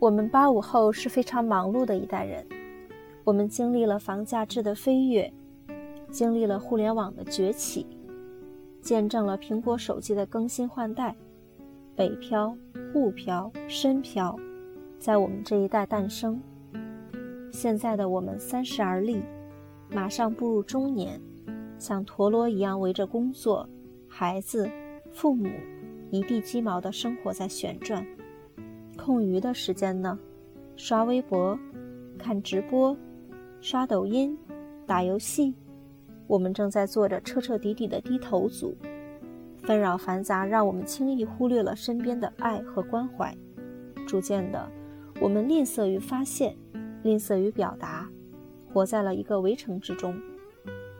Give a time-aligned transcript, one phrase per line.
[0.00, 2.46] 我们八五后是非常忙碌的一代人，
[3.22, 5.30] 我们经历了房价制的飞跃，
[6.10, 7.86] 经历了互联网的崛起，
[8.80, 11.14] 见证了苹果手机的更新换代，
[11.94, 12.56] 北漂、
[12.94, 14.34] 沪漂、深漂，
[14.98, 16.40] 在我们这一代诞生。
[17.52, 19.20] 现在的我们三十而立，
[19.90, 21.20] 马上步入中年，
[21.78, 23.68] 像陀螺一样围着工作、
[24.08, 24.66] 孩子、
[25.12, 25.50] 父母
[26.10, 28.02] 一地鸡毛的生活在旋转。
[29.00, 30.18] 空余的时间呢，
[30.76, 31.58] 刷微博、
[32.18, 32.94] 看直播、
[33.62, 34.36] 刷抖音、
[34.86, 35.54] 打游戏，
[36.26, 38.76] 我们正在做着彻彻底底的低头族。
[39.62, 43.34] 纷扰繁杂让我们轻易忽略了身边的爱和关怀。
[44.06, 44.70] 逐渐的，
[45.18, 46.54] 我们吝啬于发现，
[47.02, 48.06] 吝啬于表达，
[48.70, 50.14] 活在了一个围城之中。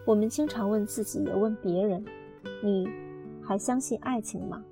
[0.06, 2.02] 我们经常问自己，也问别人
[2.64, 2.88] ：“你
[3.42, 4.64] 还相信爱情吗？”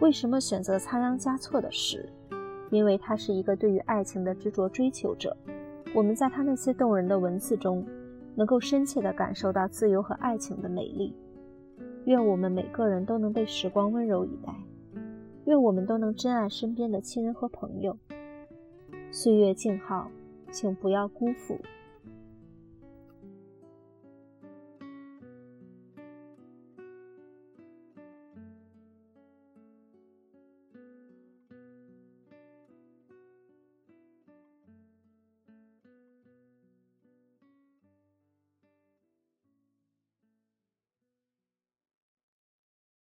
[0.00, 2.08] 为什么选择仓央嘉措的诗？
[2.70, 5.36] 因为他是一个对于爱情的执着追求者。
[5.94, 7.86] 我们在他那些动人的文字中，
[8.34, 11.14] 能够深切地感受到自由和爱情的美丽。
[12.06, 14.52] 愿我们每个人都能被时光温柔以待，
[15.44, 17.96] 愿我们都能珍爱身边的亲人和朋友。
[19.12, 20.10] 岁月静好，
[20.50, 21.56] 请不要辜负。